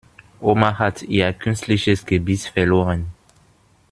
Oma 0.39 0.79
hat 0.79 1.03
ihr 1.03 1.31
künstliches 1.31 2.07
Gebiss 2.07 2.47
verloren. 2.47 3.11